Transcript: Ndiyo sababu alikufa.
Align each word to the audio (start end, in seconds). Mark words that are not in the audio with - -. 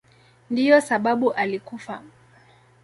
Ndiyo 0.49 0.81
sababu 0.81 1.31
alikufa. 1.33 2.03